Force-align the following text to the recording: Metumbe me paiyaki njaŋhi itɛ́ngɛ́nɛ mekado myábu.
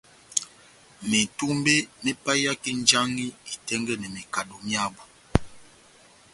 Metumbe 1.09 1.75
me 2.03 2.11
paiyaki 2.23 2.69
njaŋhi 2.81 3.25
itɛ́ngɛ́nɛ 3.53 4.07
mekado 4.15 4.55
myábu. 4.65 5.01